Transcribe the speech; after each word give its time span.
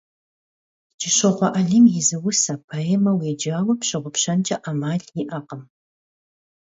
КӀыщокъуэ 0.99 1.47
Алим 1.59 1.85
и 1.99 2.01
зы 2.07 2.17
усэ, 2.27 2.53
поэмэ 2.67 3.11
уеджауэ 3.19 3.73
пщыгъупщэнкӀэ 3.79 4.57
Ӏэмал 4.63 5.01
иӀэкъым. 5.21 5.61